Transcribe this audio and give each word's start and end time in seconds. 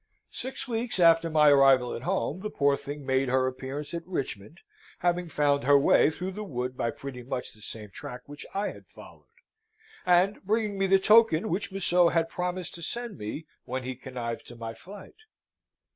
Six 0.31 0.67
weeks 0.67 0.99
after 0.99 1.29
my 1.29 1.49
arrival 1.51 1.93
at 1.93 2.01
home, 2.01 2.39
the 2.39 2.49
poor 2.49 2.75
thing 2.75 3.05
made 3.05 3.29
her 3.29 3.45
appearance 3.45 3.93
at 3.93 4.01
Richmond, 4.07 4.61
having 5.01 5.29
found 5.29 5.63
her 5.65 5.77
way 5.77 6.09
through 6.09 6.31
the 6.31 6.43
wood 6.43 6.75
by 6.75 6.89
pretty 6.89 7.21
much 7.21 7.51
the 7.53 7.61
same 7.61 7.91
track 7.91 8.21
which 8.25 8.43
I 8.51 8.69
had 8.69 8.87
followed, 8.87 9.25
and 10.03 10.43
bringing 10.43 10.79
me 10.79 10.87
the 10.87 10.97
token 10.97 11.49
which 11.49 11.71
Museau 11.71 12.09
had 12.11 12.29
promised 12.29 12.73
to 12.73 12.81
send 12.81 13.19
me 13.19 13.45
when 13.65 13.83
he 13.83 13.93
connived 13.95 14.47
to 14.47 14.55
my 14.55 14.73
flight. 14.73 15.17